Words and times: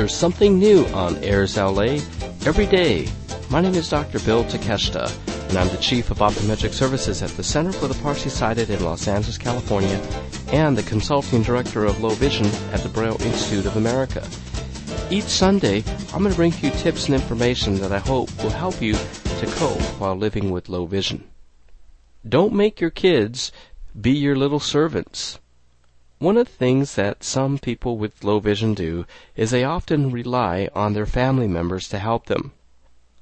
There's 0.00 0.14
something 0.14 0.58
new 0.58 0.86
on 0.94 1.22
Airs 1.22 1.58
LA 1.58 2.00
every 2.46 2.64
day. 2.64 3.06
My 3.50 3.60
name 3.60 3.74
is 3.74 3.90
Dr. 3.90 4.18
Bill 4.20 4.44
Takeshita, 4.44 5.12
and 5.50 5.58
I'm 5.58 5.68
the 5.68 5.76
Chief 5.76 6.10
of 6.10 6.20
Optometric 6.20 6.72
Services 6.72 7.22
at 7.22 7.28
the 7.32 7.42
Center 7.42 7.70
for 7.70 7.86
the 7.86 8.02
Partially 8.02 8.30
Sighted 8.30 8.70
in 8.70 8.82
Los 8.82 9.06
Angeles, 9.06 9.36
California, 9.36 10.00
and 10.52 10.74
the 10.74 10.82
Consulting 10.84 11.42
Director 11.42 11.84
of 11.84 12.00
Low 12.00 12.14
Vision 12.14 12.46
at 12.72 12.80
the 12.80 12.88
Braille 12.88 13.20
Institute 13.20 13.66
of 13.66 13.76
America. 13.76 14.26
Each 15.10 15.24
Sunday, 15.24 15.84
I'm 16.14 16.22
going 16.22 16.30
to 16.30 16.34
bring 16.34 16.54
you 16.62 16.70
tips 16.70 17.04
and 17.04 17.14
information 17.14 17.74
that 17.80 17.92
I 17.92 17.98
hope 17.98 18.34
will 18.42 18.48
help 18.48 18.80
you 18.80 18.94
to 18.94 19.46
cope 19.56 19.82
while 20.00 20.16
living 20.16 20.50
with 20.50 20.70
low 20.70 20.86
vision. 20.86 21.28
Don't 22.26 22.54
make 22.54 22.80
your 22.80 22.88
kids 22.88 23.52
be 24.00 24.12
your 24.12 24.34
little 24.34 24.60
servants. 24.60 25.38
One 26.20 26.36
of 26.36 26.48
the 26.48 26.52
things 26.52 26.96
that 26.96 27.24
some 27.24 27.56
people 27.56 27.96
with 27.96 28.22
low 28.22 28.40
vision 28.40 28.74
do 28.74 29.06
is 29.36 29.50
they 29.50 29.64
often 29.64 30.10
rely 30.10 30.68
on 30.74 30.92
their 30.92 31.06
family 31.06 31.48
members 31.48 31.88
to 31.88 31.98
help 31.98 32.26
them. 32.26 32.52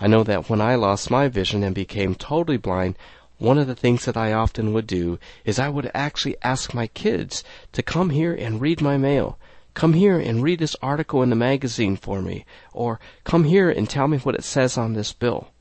I 0.00 0.08
know 0.08 0.24
that 0.24 0.50
when 0.50 0.60
I 0.60 0.74
lost 0.74 1.08
my 1.08 1.28
vision 1.28 1.62
and 1.62 1.72
became 1.72 2.16
totally 2.16 2.56
blind, 2.56 2.98
one 3.38 3.58
of 3.58 3.68
the 3.68 3.76
things 3.76 4.06
that 4.06 4.16
I 4.16 4.32
often 4.32 4.72
would 4.72 4.88
do 4.88 5.20
is 5.44 5.60
I 5.60 5.68
would 5.68 5.88
actually 5.94 6.34
ask 6.42 6.74
my 6.74 6.88
kids 6.88 7.44
to 7.74 7.82
come 7.84 8.10
here 8.10 8.34
and 8.34 8.60
read 8.60 8.80
my 8.80 8.96
mail. 8.96 9.38
Come 9.72 9.92
here 9.92 10.18
and 10.18 10.42
read 10.42 10.58
this 10.58 10.74
article 10.82 11.22
in 11.22 11.30
the 11.30 11.36
magazine 11.36 11.94
for 11.94 12.20
me, 12.20 12.44
or 12.72 12.98
come 13.22 13.44
here 13.44 13.70
and 13.70 13.88
tell 13.88 14.08
me 14.08 14.18
what 14.18 14.34
it 14.34 14.42
says 14.42 14.76
on 14.76 14.94
this 14.94 15.12
bill. 15.12 15.52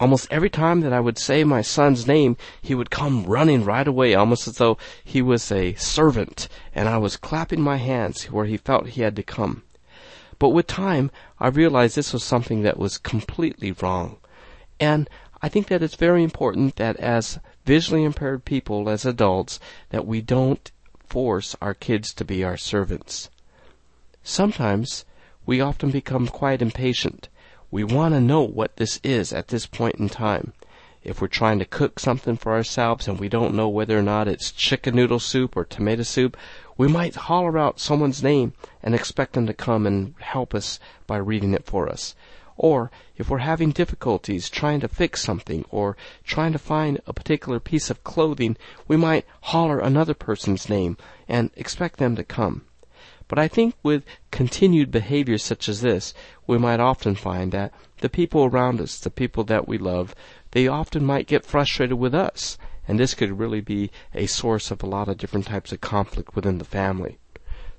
Almost 0.00 0.26
every 0.28 0.50
time 0.50 0.80
that 0.80 0.92
I 0.92 0.98
would 0.98 1.18
say 1.18 1.44
my 1.44 1.62
son's 1.62 2.06
name, 2.06 2.36
he 2.60 2.74
would 2.74 2.90
come 2.90 3.24
running 3.24 3.64
right 3.64 3.86
away, 3.86 4.14
almost 4.14 4.48
as 4.48 4.56
though 4.56 4.76
he 5.04 5.22
was 5.22 5.52
a 5.52 5.74
servant, 5.74 6.48
and 6.74 6.88
I 6.88 6.98
was 6.98 7.16
clapping 7.16 7.60
my 7.60 7.76
hands 7.76 8.24
where 8.24 8.44
he 8.44 8.56
felt 8.56 8.88
he 8.88 9.02
had 9.02 9.14
to 9.16 9.22
come. 9.22 9.62
But 10.40 10.48
with 10.48 10.66
time, 10.66 11.12
I 11.38 11.46
realized 11.46 11.94
this 11.94 12.12
was 12.12 12.24
something 12.24 12.62
that 12.62 12.76
was 12.76 12.98
completely 12.98 13.70
wrong. 13.70 14.16
And 14.80 15.08
I 15.40 15.48
think 15.48 15.68
that 15.68 15.82
it's 15.82 15.94
very 15.94 16.24
important 16.24 16.74
that 16.76 16.96
as 16.96 17.38
visually 17.64 18.02
impaired 18.02 18.44
people, 18.44 18.88
as 18.88 19.06
adults, 19.06 19.60
that 19.90 20.06
we 20.06 20.20
don't 20.20 20.72
force 21.06 21.54
our 21.62 21.72
kids 21.72 22.12
to 22.14 22.24
be 22.24 22.42
our 22.42 22.56
servants. 22.56 23.30
Sometimes 24.24 25.04
we 25.46 25.60
often 25.60 25.92
become 25.92 26.26
quite 26.26 26.60
impatient 26.60 27.28
we 27.74 27.82
want 27.82 28.14
to 28.14 28.20
know 28.20 28.40
what 28.40 28.76
this 28.76 29.00
is 29.02 29.32
at 29.32 29.48
this 29.48 29.66
point 29.66 29.96
in 29.96 30.08
time. 30.08 30.52
If 31.02 31.20
we're 31.20 31.26
trying 31.26 31.58
to 31.58 31.64
cook 31.64 31.98
something 31.98 32.36
for 32.36 32.52
ourselves 32.52 33.08
and 33.08 33.18
we 33.18 33.28
don't 33.28 33.52
know 33.52 33.68
whether 33.68 33.98
or 33.98 34.02
not 34.02 34.28
it's 34.28 34.52
chicken 34.52 34.94
noodle 34.94 35.18
soup 35.18 35.56
or 35.56 35.64
tomato 35.64 36.04
soup, 36.04 36.36
we 36.78 36.86
might 36.86 37.16
holler 37.16 37.58
out 37.58 37.80
someone's 37.80 38.22
name 38.22 38.52
and 38.80 38.94
expect 38.94 39.32
them 39.32 39.48
to 39.48 39.52
come 39.52 39.88
and 39.88 40.14
help 40.20 40.54
us 40.54 40.78
by 41.08 41.16
reading 41.16 41.52
it 41.52 41.66
for 41.66 41.88
us. 41.88 42.14
Or 42.56 42.92
if 43.16 43.28
we're 43.28 43.38
having 43.38 43.72
difficulties 43.72 44.48
trying 44.48 44.78
to 44.78 44.86
fix 44.86 45.20
something 45.20 45.64
or 45.68 45.96
trying 46.22 46.52
to 46.52 46.60
find 46.60 47.00
a 47.08 47.12
particular 47.12 47.58
piece 47.58 47.90
of 47.90 48.04
clothing, 48.04 48.56
we 48.86 48.96
might 48.96 49.26
holler 49.40 49.80
another 49.80 50.14
person's 50.14 50.68
name 50.68 50.96
and 51.26 51.50
expect 51.56 51.98
them 51.98 52.14
to 52.14 52.22
come. 52.22 52.66
But 53.26 53.38
I 53.38 53.48
think 53.48 53.74
with 53.82 54.04
continued 54.30 54.90
behavior 54.90 55.38
such 55.38 55.68
as 55.68 55.80
this, 55.80 56.12
we 56.46 56.58
might 56.58 56.80
often 56.80 57.14
find 57.14 57.52
that 57.52 57.72
the 58.00 58.08
people 58.08 58.44
around 58.44 58.80
us, 58.80 58.98
the 58.98 59.10
people 59.10 59.44
that 59.44 59.66
we 59.66 59.78
love, 59.78 60.14
they 60.50 60.68
often 60.68 61.04
might 61.04 61.26
get 61.26 61.46
frustrated 61.46 61.98
with 61.98 62.14
us. 62.14 62.58
And 62.86 63.00
this 63.00 63.14
could 63.14 63.38
really 63.38 63.62
be 63.62 63.90
a 64.14 64.26
source 64.26 64.70
of 64.70 64.82
a 64.82 64.86
lot 64.86 65.08
of 65.08 65.16
different 65.16 65.46
types 65.46 65.72
of 65.72 65.80
conflict 65.80 66.36
within 66.36 66.58
the 66.58 66.64
family. 66.64 67.18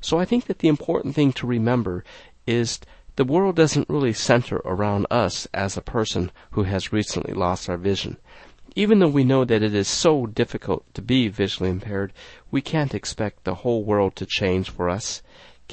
So 0.01 0.19
I 0.19 0.25
think 0.25 0.45
that 0.45 0.59
the 0.59 0.67
important 0.67 1.15
thing 1.15 1.31
to 1.33 1.47
remember 1.47 2.03
is 2.47 2.79
the 3.15 3.23
world 3.23 3.55
doesn't 3.55 3.89
really 3.89 4.13
center 4.13 4.57
around 4.65 5.07
us 5.09 5.47
as 5.53 5.77
a 5.77 5.81
person 5.81 6.31
who 6.51 6.63
has 6.63 6.91
recently 6.91 7.33
lost 7.33 7.69
our 7.69 7.77
vision. 7.77 8.17
Even 8.75 8.99
though 8.99 9.07
we 9.07 9.23
know 9.23 9.45
that 9.45 9.63
it 9.63 9.73
is 9.73 9.87
so 9.87 10.25
difficult 10.25 10.85
to 10.93 11.01
be 11.01 11.27
visually 11.29 11.69
impaired, 11.69 12.13
we 12.51 12.61
can't 12.61 12.93
expect 12.93 13.43
the 13.43 13.55
whole 13.55 13.83
world 13.83 14.15
to 14.17 14.25
change 14.25 14.69
for 14.69 14.89
us 14.89 15.21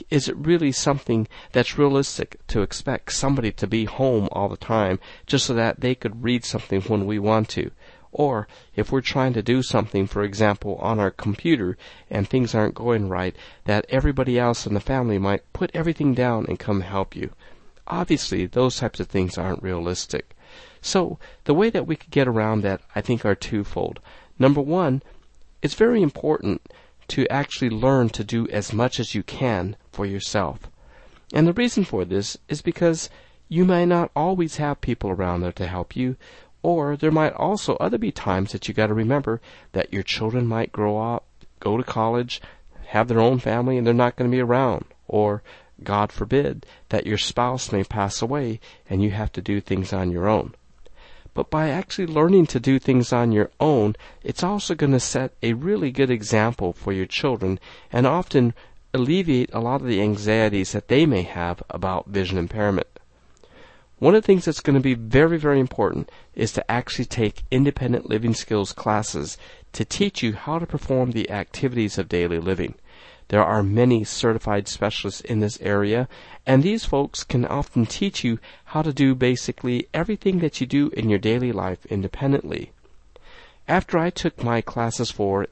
is 0.08 0.26
it 0.26 0.36
really 0.36 0.72
something 0.72 1.28
that's 1.52 1.76
realistic 1.76 2.40
to 2.46 2.62
expect 2.62 3.12
somebody 3.12 3.52
to 3.52 3.66
be 3.66 3.84
home 3.84 4.26
all 4.32 4.48
the 4.48 4.56
time 4.56 4.98
just 5.26 5.44
so 5.44 5.52
that 5.52 5.80
they 5.80 5.94
could 5.94 6.22
read 6.22 6.46
something 6.46 6.80
when 6.82 7.04
we 7.04 7.18
want 7.18 7.50
to? 7.50 7.70
Or 8.10 8.48
if 8.74 8.90
we're 8.90 9.02
trying 9.02 9.34
to 9.34 9.42
do 9.42 9.62
something, 9.62 10.06
for 10.06 10.22
example, 10.22 10.76
on 10.76 10.98
our 10.98 11.10
computer 11.10 11.76
and 12.08 12.26
things 12.26 12.54
aren't 12.54 12.74
going 12.74 13.10
right, 13.10 13.36
that 13.64 13.84
everybody 13.90 14.38
else 14.38 14.66
in 14.66 14.72
the 14.72 14.80
family 14.80 15.18
might 15.18 15.52
put 15.52 15.70
everything 15.74 16.14
down 16.14 16.46
and 16.48 16.58
come 16.58 16.80
help 16.80 17.14
you. 17.14 17.32
Obviously, 17.86 18.46
those 18.46 18.76
types 18.76 18.98
of 18.98 19.08
things 19.08 19.36
aren't 19.36 19.62
realistic. 19.62 20.34
So, 20.84 21.18
the 21.44 21.54
way 21.54 21.70
that 21.70 21.86
we 21.86 21.94
could 21.94 22.10
get 22.10 22.26
around 22.26 22.62
that, 22.62 22.80
I 22.94 23.00
think, 23.00 23.24
are 23.24 23.36
twofold. 23.36 24.00
Number 24.38 24.60
one, 24.60 25.02
it's 25.62 25.74
very 25.74 26.02
important 26.02 26.60
to 27.08 27.26
actually 27.28 27.70
learn 27.70 28.08
to 28.10 28.24
do 28.24 28.48
as 28.48 28.72
much 28.72 28.98
as 28.98 29.14
you 29.14 29.22
can 29.22 29.76
for 29.92 30.04
yourself. 30.04 30.68
And 31.32 31.46
the 31.46 31.52
reason 31.52 31.84
for 31.84 32.04
this 32.04 32.36
is 32.48 32.62
because 32.62 33.08
you 33.48 33.64
may 33.64 33.86
not 33.86 34.10
always 34.16 34.56
have 34.56 34.80
people 34.80 35.10
around 35.10 35.40
there 35.40 35.52
to 35.52 35.66
help 35.66 35.94
you, 35.94 36.16
or 36.62 36.96
there 36.96 37.10
might 37.10 37.32
also 37.34 37.76
other 37.76 37.98
be 37.98 38.10
times 38.10 38.50
that 38.52 38.66
you 38.66 38.74
got 38.74 38.88
to 38.88 38.94
remember 38.94 39.40
that 39.72 39.92
your 39.92 40.02
children 40.02 40.46
might 40.46 40.72
grow 40.72 40.98
up, 40.98 41.26
go 41.60 41.76
to 41.76 41.84
college, 41.84 42.42
have 42.86 43.08
their 43.08 43.20
own 43.20 43.38
family, 43.38 43.78
and 43.78 43.86
they're 43.86 43.94
not 43.94 44.16
going 44.16 44.30
to 44.30 44.34
be 44.34 44.40
around, 44.40 44.84
or 45.06 45.42
God 45.82 46.10
forbid 46.12 46.66
that 46.88 47.06
your 47.06 47.18
spouse 47.18 47.70
may 47.72 47.84
pass 47.84 48.20
away 48.20 48.58
and 48.88 49.02
you 49.02 49.10
have 49.10 49.32
to 49.32 49.42
do 49.42 49.60
things 49.60 49.92
on 49.92 50.10
your 50.10 50.28
own. 50.28 50.54
But 51.34 51.50
by 51.50 51.70
actually 51.70 52.06
learning 52.06 52.46
to 52.48 52.60
do 52.60 52.78
things 52.78 53.12
on 53.12 53.32
your 53.32 53.50
own, 53.58 53.96
it's 54.22 54.42
also 54.42 54.74
going 54.74 54.92
to 54.92 55.00
set 55.00 55.32
a 55.42 55.54
really 55.54 55.90
good 55.90 56.10
example 56.10 56.72
for 56.72 56.92
your 56.92 57.06
children 57.06 57.58
and 57.90 58.06
often 58.06 58.52
alleviate 58.92 59.48
a 59.54 59.60
lot 59.60 59.80
of 59.80 59.86
the 59.86 60.02
anxieties 60.02 60.72
that 60.72 60.88
they 60.88 61.06
may 61.06 61.22
have 61.22 61.62
about 61.70 62.08
vision 62.08 62.36
impairment. 62.36 62.86
One 63.98 64.14
of 64.14 64.22
the 64.22 64.26
things 64.26 64.44
that's 64.44 64.60
going 64.60 64.74
to 64.74 64.80
be 64.80 64.94
very, 64.94 65.38
very 65.38 65.60
important 65.60 66.10
is 66.34 66.52
to 66.52 66.70
actually 66.70 67.04
take 67.04 67.44
independent 67.50 68.10
living 68.10 68.34
skills 68.34 68.72
classes 68.72 69.38
to 69.72 69.84
teach 69.84 70.22
you 70.22 70.34
how 70.34 70.58
to 70.58 70.66
perform 70.66 71.12
the 71.12 71.30
activities 71.30 71.96
of 71.98 72.08
daily 72.08 72.40
living. 72.40 72.74
There 73.32 73.42
are 73.42 73.62
many 73.62 74.04
certified 74.04 74.68
specialists 74.68 75.22
in 75.22 75.40
this 75.40 75.58
area, 75.62 76.06
and 76.46 76.62
these 76.62 76.84
folks 76.84 77.24
can 77.24 77.46
often 77.46 77.86
teach 77.86 78.22
you 78.22 78.38
how 78.76 78.82
to 78.82 78.92
do 78.92 79.14
basically 79.14 79.88
everything 79.94 80.40
that 80.40 80.60
you 80.60 80.66
do 80.66 80.90
in 80.90 81.08
your 81.08 81.18
daily 81.18 81.50
life 81.50 81.86
independently. 81.86 82.72
After 83.66 83.96
I 83.96 84.10
took 84.10 84.44
my 84.44 84.60
classes 84.60 85.10
for 85.10 85.46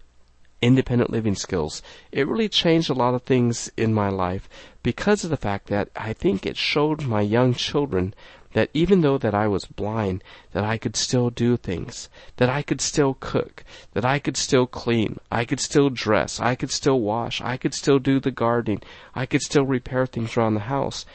independent 0.61 1.09
living 1.09 1.35
skills, 1.35 1.83
it 2.13 2.29
really 2.29 2.51
changed 2.51 2.91
a 2.91 2.93
lot 2.93 3.15
of 3.15 3.23
things 3.23 3.73
in 3.79 3.95
my 3.95 4.11
life 4.11 4.47
because 4.83 5.25
of 5.25 5.31
the 5.31 5.39
fact 5.39 5.69
that 5.69 5.89
I 5.97 6.13
think 6.13 6.45
it 6.45 6.59
showed 6.59 7.07
my 7.07 7.23
young 7.23 7.55
children 7.55 8.13
that 8.53 8.71
even 8.75 9.01
though 9.01 9.19
that 9.19 9.35
I 9.35 9.47
was 9.47 9.65
blind, 9.65 10.25
that 10.53 10.65
I 10.65 10.77
could 10.77 10.97
still 10.97 11.31
do 11.31 11.57
things, 11.57 12.09
that 12.37 12.49
I 12.49 12.63
could 12.63 12.81
still 12.81 13.17
cook, 13.21 13.65
that 13.93 14.05
I 14.05 14.19
could 14.19 14.37
still 14.37 14.67
clean, 14.67 15.19
I 15.31 15.45
could 15.45 15.61
still 15.61 15.91
dress, 15.91 16.41
I 16.41 16.55
could 16.55 16.71
still 16.71 17.01
wash, 17.01 17.41
I 17.41 17.57
could 17.57 17.75
still 17.75 17.99
do 17.99 18.19
the 18.19 18.31
gardening, 18.31 18.83
I 19.15 19.27
could 19.27 19.43
still 19.43 19.65
repair 19.65 20.07
things 20.07 20.37
around 20.37 20.55
the 20.55 20.61
house. 20.61 21.07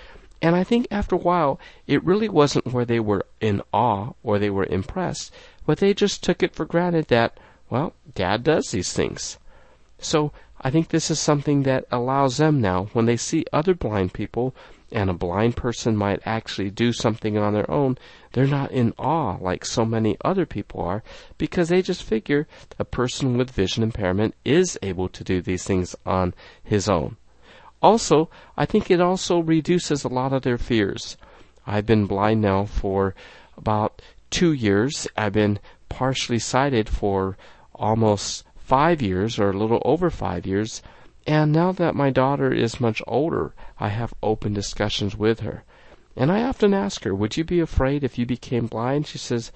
And 0.41 0.55
I 0.55 0.63
think 0.63 0.87
after 0.91 1.15
a 1.15 1.19
while, 1.19 1.59
it 1.87 2.03
really 2.03 2.29
wasn't 2.29 2.73
where 2.73 2.85
they 2.85 2.99
were 2.99 3.25
in 3.41 3.61
awe 3.73 4.11
or 4.23 4.37
they 4.37 4.49
were 4.49 4.65
impressed, 4.65 5.33
but 5.65 5.79
they 5.79 5.93
just 5.93 6.23
took 6.23 6.43
it 6.43 6.53
for 6.53 6.65
granted 6.65 7.07
that, 7.07 7.39
well, 7.69 7.93
dad 8.13 8.43
does 8.43 8.71
these 8.71 8.93
things. 8.93 9.37
So 9.97 10.31
I 10.61 10.69
think 10.69 10.89
this 10.89 11.09
is 11.09 11.19
something 11.19 11.63
that 11.63 11.85
allows 11.91 12.37
them 12.37 12.61
now, 12.61 12.85
when 12.93 13.05
they 13.05 13.17
see 13.17 13.45
other 13.51 13.73
blind 13.73 14.13
people 14.13 14.53
and 14.91 15.09
a 15.09 15.13
blind 15.13 15.55
person 15.55 15.95
might 15.95 16.21
actually 16.25 16.69
do 16.69 16.93
something 16.93 17.37
on 17.37 17.53
their 17.53 17.69
own, 17.69 17.97
they're 18.33 18.45
not 18.45 18.71
in 18.71 18.93
awe 18.97 19.37
like 19.41 19.65
so 19.65 19.85
many 19.85 20.17
other 20.23 20.45
people 20.45 20.81
are 20.81 21.03
because 21.37 21.69
they 21.69 21.81
just 21.81 22.03
figure 22.03 22.47
a 22.77 22.85
person 22.85 23.37
with 23.37 23.51
vision 23.51 23.83
impairment 23.83 24.35
is 24.43 24.77
able 24.81 25.09
to 25.09 25.23
do 25.23 25.41
these 25.41 25.63
things 25.63 25.95
on 26.05 26.33
his 26.63 26.87
own. 26.87 27.17
Also, 27.81 28.29
I 28.57 28.65
think 28.65 28.89
it 28.89 29.01
also 29.01 29.39
reduces 29.39 30.03
a 30.03 30.09
lot 30.09 30.33
of 30.33 30.43
their 30.43 30.57
fears. 30.57 31.17
I've 31.67 31.85
been 31.85 32.05
blind 32.05 32.41
now 32.41 32.65
for 32.65 33.15
about 33.57 34.01
two 34.29 34.53
years. 34.53 35.07
I've 35.17 35.33
been 35.33 35.59
partially 35.89 36.39
sighted 36.39 36.89
for 36.89 37.37
almost 37.73 38.43
five 38.55 39.01
years 39.01 39.39
or 39.39 39.49
a 39.49 39.57
little 39.57 39.81
over 39.85 40.09
five 40.09 40.45
years. 40.45 40.81
And 41.27 41.51
now 41.51 41.71
that 41.71 41.95
my 41.95 42.11
daughter 42.11 42.53
is 42.53 42.79
much 42.79 43.01
older, 43.07 43.55
I 43.79 43.89
have 43.89 44.13
open 44.21 44.53
discussions 44.53 45.17
with 45.17 45.39
her. 45.39 45.63
And 46.15 46.31
I 46.31 46.43
often 46.43 46.71
ask 46.71 47.03
her, 47.03 47.15
Would 47.15 47.35
you 47.35 47.43
be 47.43 47.59
afraid 47.59 48.03
if 48.03 48.19
you 48.19 48.27
became 48.27 48.67
blind? 48.67 49.07
She 49.07 49.17
says, 49.17 49.51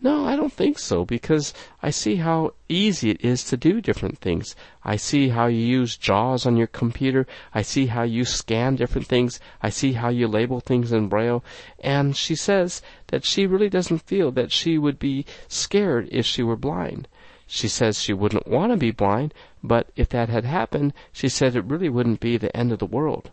No, 0.00 0.24
I 0.24 0.36
don't 0.36 0.52
think 0.52 0.78
so 0.78 1.04
because 1.04 1.52
I 1.82 1.90
see 1.90 2.16
how 2.16 2.54
easy 2.68 3.10
it 3.10 3.20
is 3.20 3.42
to 3.44 3.56
do 3.56 3.80
different 3.80 4.18
things. 4.18 4.54
I 4.84 4.94
see 4.94 5.30
how 5.30 5.48
you 5.48 5.58
use 5.58 5.96
JAWS 5.96 6.46
on 6.46 6.56
your 6.56 6.68
computer. 6.68 7.26
I 7.52 7.62
see 7.62 7.86
how 7.86 8.04
you 8.04 8.24
scan 8.24 8.76
different 8.76 9.08
things. 9.08 9.40
I 9.60 9.70
see 9.70 9.94
how 9.94 10.10
you 10.10 10.28
label 10.28 10.60
things 10.60 10.92
in 10.92 11.08
Braille. 11.08 11.42
And 11.80 12.16
she 12.16 12.36
says 12.36 12.80
that 13.08 13.24
she 13.24 13.44
really 13.44 13.68
doesn't 13.68 14.06
feel 14.06 14.30
that 14.30 14.52
she 14.52 14.78
would 14.78 15.00
be 15.00 15.26
scared 15.48 16.08
if 16.12 16.24
she 16.24 16.44
were 16.44 16.56
blind. 16.56 17.08
She 17.50 17.66
says 17.66 17.98
she 17.98 18.12
wouldn't 18.12 18.46
want 18.46 18.72
to 18.72 18.76
be 18.76 18.90
blind, 18.90 19.32
but 19.64 19.88
if 19.96 20.10
that 20.10 20.28
had 20.28 20.44
happened, 20.44 20.92
she 21.12 21.30
said 21.30 21.56
it 21.56 21.64
really 21.64 21.88
wouldn't 21.88 22.20
be 22.20 22.36
the 22.36 22.54
end 22.54 22.72
of 22.72 22.78
the 22.78 22.86
world. 22.86 23.30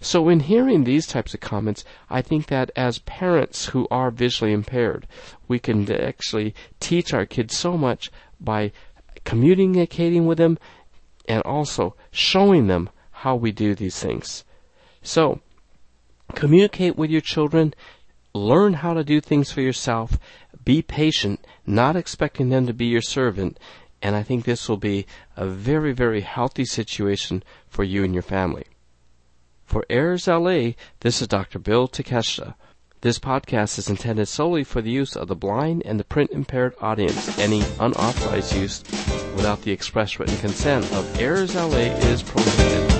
So 0.00 0.30
in 0.30 0.40
hearing 0.40 0.84
these 0.84 1.06
types 1.06 1.34
of 1.34 1.40
comments, 1.40 1.84
I 2.08 2.22
think 2.22 2.46
that 2.46 2.70
as 2.74 3.00
parents 3.00 3.66
who 3.66 3.86
are 3.90 4.10
visually 4.10 4.52
impaired, 4.52 5.06
we 5.48 5.58
can 5.58 5.90
actually 5.92 6.54
teach 6.80 7.12
our 7.12 7.26
kids 7.26 7.54
so 7.54 7.76
much 7.76 8.10
by 8.40 8.72
communicating 9.24 10.26
with 10.26 10.38
them 10.38 10.58
and 11.28 11.42
also 11.42 11.94
showing 12.10 12.68
them 12.68 12.88
how 13.10 13.36
we 13.36 13.52
do 13.52 13.74
these 13.74 14.00
things. 14.00 14.44
So, 15.02 15.40
communicate 16.34 16.96
with 16.96 17.10
your 17.10 17.20
children, 17.20 17.74
learn 18.34 18.72
how 18.74 18.94
to 18.94 19.04
do 19.04 19.20
things 19.20 19.52
for 19.52 19.60
yourself, 19.60 20.18
be 20.64 20.82
patient, 20.82 21.44
not 21.66 21.96
expecting 21.96 22.48
them 22.48 22.66
to 22.66 22.72
be 22.72 22.86
your 22.86 23.02
servant, 23.02 23.58
and 24.00 24.16
I 24.16 24.22
think 24.22 24.44
this 24.44 24.68
will 24.68 24.76
be 24.76 25.06
a 25.36 25.46
very, 25.46 25.92
very 25.92 26.20
healthy 26.20 26.64
situation 26.64 27.42
for 27.68 27.84
you 27.84 28.04
and 28.04 28.12
your 28.12 28.22
family. 28.22 28.64
For 29.64 29.86
Airs 29.88 30.26
LA, 30.26 30.72
this 31.00 31.22
is 31.22 31.28
Dr. 31.28 31.58
Bill 31.58 31.88
Takeshita. 31.88 32.54
This 33.00 33.18
podcast 33.18 33.78
is 33.78 33.88
intended 33.88 34.26
solely 34.26 34.62
for 34.62 34.80
the 34.80 34.90
use 34.90 35.16
of 35.16 35.28
the 35.28 35.34
blind 35.34 35.82
and 35.84 35.98
the 35.98 36.04
print 36.04 36.30
impaired 36.30 36.74
audience. 36.80 37.36
Any 37.38 37.64
unauthorized 37.80 38.54
use 38.54 38.82
without 39.34 39.62
the 39.62 39.72
express 39.72 40.18
written 40.18 40.36
consent 40.36 40.84
of 40.92 41.18
Airs 41.18 41.54
LA 41.54 41.96
is 42.06 42.22
prohibited. 42.22 42.91